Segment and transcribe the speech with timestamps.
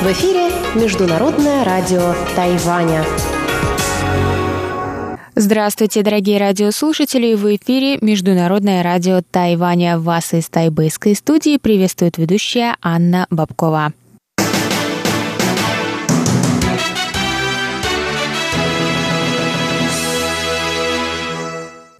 [0.00, 3.04] В эфире Международное радио Тайваня.
[5.36, 7.34] Здравствуйте, дорогие радиослушатели!
[7.34, 9.98] В эфире Международное радио Тайваня.
[9.98, 13.92] Вас из тайбэйской студии приветствует ведущая Анна Бабкова.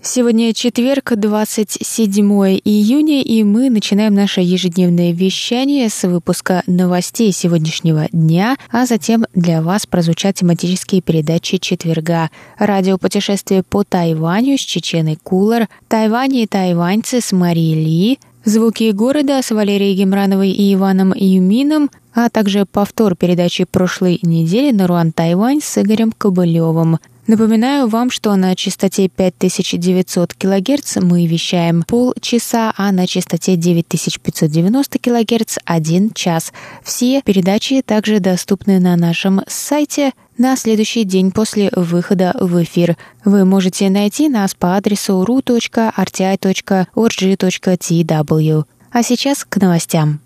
[0.07, 2.27] Сегодня четверг, 27
[2.63, 9.63] июня, и мы начинаем наше ежедневное вещание с выпуска новостей сегодняшнего дня, а затем для
[9.63, 12.29] вас прозвучат тематические передачи четверга.
[12.59, 19.53] Радиопутешествие по Тайваню с Чеченой Кулар, Тайвань и тайваньцы с Марией Ли, Звуки города с
[19.53, 25.79] Валерией Гемрановой и Иваном Юмином, а также повтор передачи прошлой недели на Руан Тайвань с
[25.81, 33.57] Игорем Кобылевым– Напоминаю вам, что на частоте 5900 кГц мы вещаем полчаса, а на частоте
[33.57, 36.53] 9590 кГц– один час.
[36.83, 42.99] Все передачи также доступны на нашем сайте на следующий день после выхода в эфир.
[43.25, 45.85] Вы можете найти нас по адресу ru.rti.org.tw.
[48.93, 50.21] А сейчас к новостям.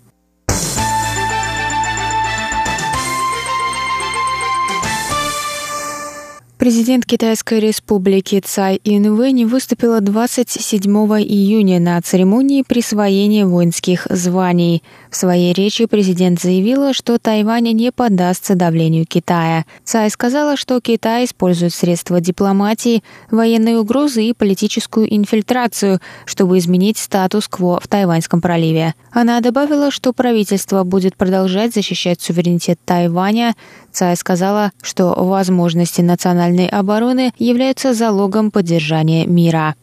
[6.59, 14.83] Президент Китайской республики Цай Инвэнь выступила 27 июня на церемонии присвоения воинских званий.
[15.09, 19.63] В своей речи президент заявила, что Тайвань не поддастся давлению Китая.
[19.85, 27.79] Цай сказала, что Китай использует средства дипломатии, военные угрозы и политическую инфильтрацию, чтобы изменить статус-кво
[27.81, 28.95] в Тайваньском проливе.
[29.11, 33.55] Она добавила, что правительство будет продолжать защищать суверенитет Тайваня.
[33.93, 39.75] Цай сказала, что возможности национальной обороны являются залогом поддержания мира.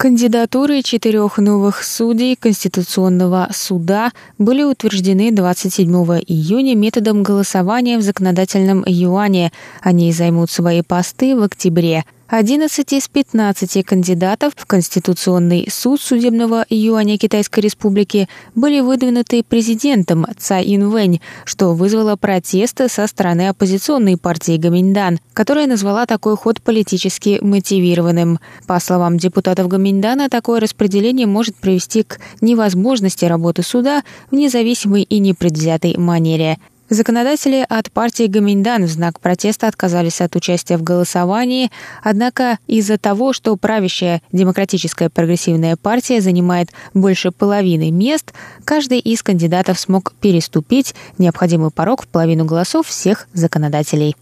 [0.00, 5.86] Кандидатуры четырех новых судей Конституционного суда были утверждены 27
[6.26, 9.52] июня методом голосования в законодательном юане.
[9.82, 12.06] Они займут свои посты в октябре.
[12.32, 20.62] 11 из 15 кандидатов в Конституционный суд судебного юаня Китайской Республики были выдвинуты президентом Цай
[20.76, 28.38] Инвэнь, что вызвало протесты со стороны оппозиционной партии Гаминьдан, которая назвала такой ход политически мотивированным.
[28.68, 35.18] По словам депутатов Гаминьдана, такое распределение может привести к невозможности работы суда в независимой и
[35.18, 36.58] непредвзятой манере.
[36.90, 41.70] Законодатели от партии Гаминьдан в знак протеста отказались от участия в голосовании,
[42.02, 48.34] однако из-за того, что правящая демократическая прогрессивная партия занимает больше половины мест,
[48.64, 54.16] каждый из кандидатов смог переступить необходимый порог в половину голосов всех законодателей.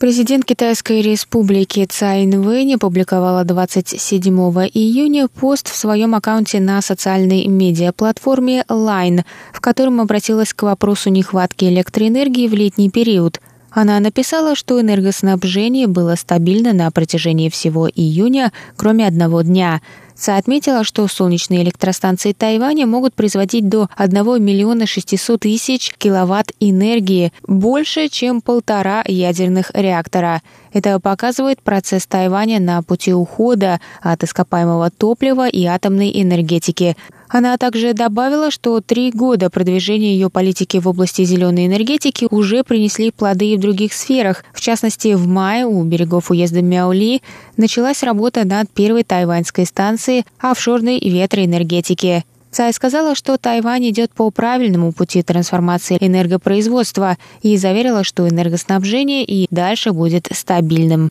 [0.00, 4.34] Президент Китайской республики Цай Инвэнь опубликовала 27
[4.72, 11.66] июня пост в своем аккаунте на социальной медиаплатформе Line, в котором обратилась к вопросу нехватки
[11.66, 13.42] электроэнергии в летний период.
[13.70, 19.82] Она написала, что энергоснабжение было стабильно на протяжении всего июня, кроме одного дня–
[20.20, 27.32] ЦА отметила, что солнечные электростанции Тайваня могут производить до 1 миллиона 600 тысяч киловатт энергии,
[27.46, 30.42] больше, чем полтора ядерных реактора.
[30.72, 36.96] Это показывает процесс Тайваня на пути ухода от ископаемого топлива и атомной энергетики.
[37.28, 43.12] Она также добавила, что три года продвижения ее политики в области зеленой энергетики уже принесли
[43.12, 44.44] плоды и в других сферах.
[44.52, 47.22] В частности, в мае у берегов уезда Мяули
[47.56, 52.24] началась работа над первой тайваньской станцией офшорной ветроэнергетики.
[52.50, 59.46] Цай сказала, что Тайвань идет по правильному пути трансформации энергопроизводства и заверила, что энергоснабжение и
[59.50, 61.10] дальше будет стабильным.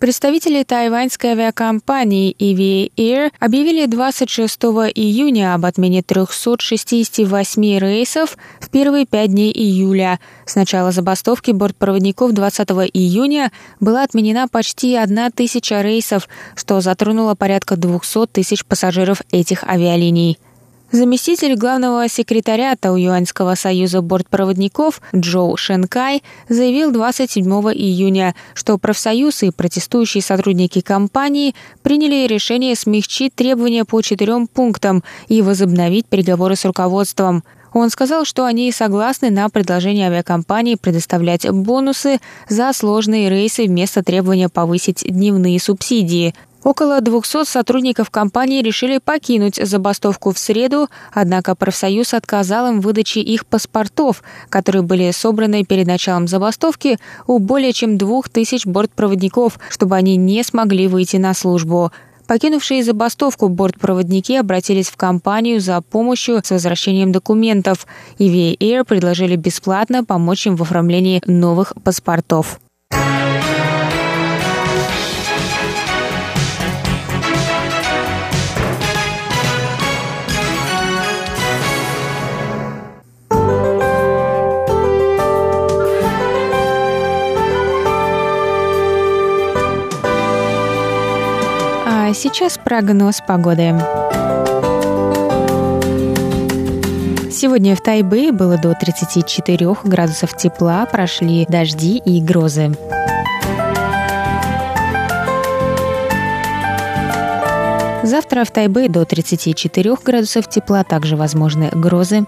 [0.00, 4.58] Представители тайваньской авиакомпании EVA Air объявили 26
[4.92, 10.18] июня об отмене 368 рейсов в первые пять дней июля.
[10.46, 17.76] С начала забастовки бортпроводников 20 июня была отменена почти одна тысяча рейсов, что затронуло порядка
[17.76, 20.38] 200 тысяч пассажиров этих авиалиний.
[20.94, 30.22] Заместитель главного секретаря Тауюаньского союза бортпроводников Джоу Шенкай заявил 27 июня, что профсоюз и протестующие
[30.22, 37.42] сотрудники компании приняли решение смягчить требования по четырем пунктам и возобновить переговоры с руководством.
[37.72, 44.48] Он сказал, что они согласны на предложение авиакомпании предоставлять бонусы за сложные рейсы вместо требования
[44.48, 46.36] повысить дневные субсидии.
[46.64, 53.20] Около 200 сотрудников компании решили покинуть забастовку в среду, однако профсоюз отказал им в выдаче
[53.20, 59.96] их паспортов, которые были собраны перед началом забастовки у более чем двух тысяч бортпроводников, чтобы
[59.96, 61.92] они не смогли выйти на службу.
[62.26, 69.36] Покинувшие забастовку бортпроводники обратились в компанию за помощью с возвращением документов, и VA Air предложили
[69.36, 72.58] бесплатно помочь им в оформлении новых паспортов.
[92.24, 93.74] Сейчас прогноз погоды.
[97.30, 102.72] Сегодня в Тайбэе было до 34 градусов тепла, прошли дожди и грозы.
[108.02, 112.24] Завтра в Тайбэе до 34 градусов тепла, также возможны грозы.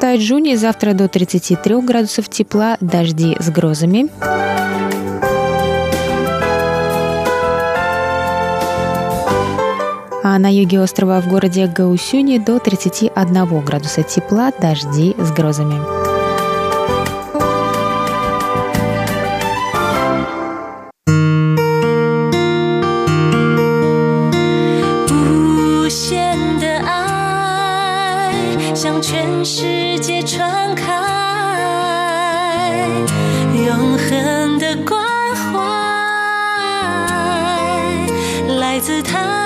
[0.00, 4.08] Тайджуне завтра до 33 градусов тепла, дожди с грозами.
[10.22, 16.05] А на юге острова в городе Гаусюни до 31 градуса тепла, дожди с грозами.
[28.96, 30.90] 让全世界传开，
[33.52, 34.98] 永恒的关
[35.36, 35.60] 怀，
[38.58, 39.45] 来自他。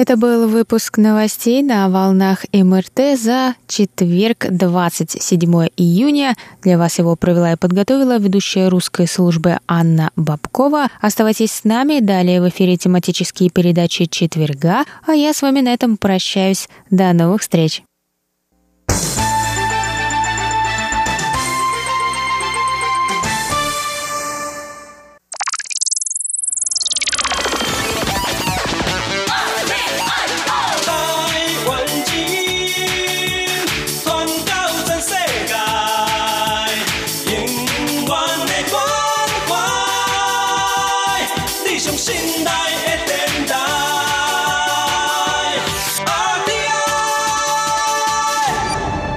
[0.00, 6.36] Это был выпуск новостей на волнах МРТ за четверг, 27 июня.
[6.62, 10.88] Для вас его провела и подготовила ведущая русской службы Анна Бабкова.
[11.02, 12.00] Оставайтесь с нами.
[12.00, 14.86] Далее в эфире тематические передачи четверга.
[15.06, 16.70] А я с вами на этом прощаюсь.
[16.88, 17.82] До новых встреч.